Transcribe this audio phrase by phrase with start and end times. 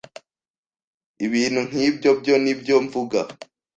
[1.25, 3.19] Ibintu nk'ibyo byo nibyo mvuga